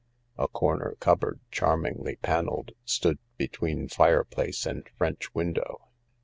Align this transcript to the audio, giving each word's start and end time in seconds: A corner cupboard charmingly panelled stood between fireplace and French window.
A 0.35 0.47
corner 0.47 0.95
cupboard 0.99 1.41
charmingly 1.51 2.15
panelled 2.15 2.71
stood 2.85 3.19
between 3.37 3.87
fireplace 3.87 4.65
and 4.65 4.89
French 4.97 5.35
window. 5.35 5.89